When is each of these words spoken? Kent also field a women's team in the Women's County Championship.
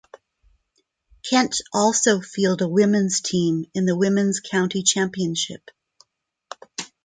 Kent 1.29 1.61
also 1.75 2.21
field 2.21 2.63
a 2.63 2.67
women's 2.67 3.21
team 3.21 3.65
in 3.75 3.85
the 3.85 3.95
Women's 3.95 4.39
County 4.39 4.81
Championship. 4.81 5.69